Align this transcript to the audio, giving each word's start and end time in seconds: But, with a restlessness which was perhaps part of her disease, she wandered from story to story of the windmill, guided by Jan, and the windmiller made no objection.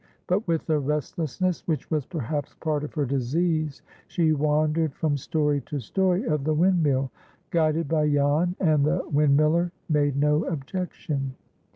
But, 0.25 0.47
with 0.47 0.67
a 0.71 0.79
restlessness 0.79 1.61
which 1.67 1.91
was 1.91 2.07
perhaps 2.07 2.55
part 2.55 2.83
of 2.83 2.95
her 2.95 3.05
disease, 3.05 3.83
she 4.07 4.33
wandered 4.33 4.95
from 4.95 5.15
story 5.15 5.61
to 5.67 5.79
story 5.79 6.25
of 6.25 6.43
the 6.43 6.55
windmill, 6.55 7.11
guided 7.51 7.87
by 7.87 8.09
Jan, 8.09 8.55
and 8.59 8.83
the 8.83 9.03
windmiller 9.13 9.69
made 9.89 10.17
no 10.17 10.43
objection. 10.45 11.35